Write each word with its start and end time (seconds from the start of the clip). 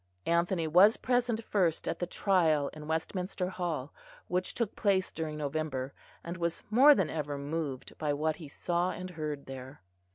Anthony 0.25 0.65
was 0.67 0.97
present 0.97 1.43
first 1.43 1.87
at 1.87 1.99
the 1.99 2.07
trial 2.07 2.69
in 2.69 2.87
Westminster 2.87 3.49
Hall, 3.49 3.93
which 4.27 4.55
took 4.55 4.75
place 4.75 5.11
during 5.11 5.37
November, 5.37 5.93
and 6.23 6.37
was 6.37 6.63
more 6.71 6.95
than 6.95 7.11
ever 7.11 7.37
moved 7.37 7.95
by 7.99 8.11
what 8.11 8.37
he 8.37 8.47
saw 8.47 8.89
and 8.89 9.11
heard 9.11 9.45
there. 9.45 9.83